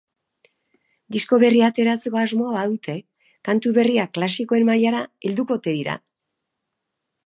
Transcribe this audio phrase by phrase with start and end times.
[1.15, 2.97] Disko berria ateratzeko asmoa badute,
[3.51, 6.05] kantu berriak klasikoen mailara helduko ote dira?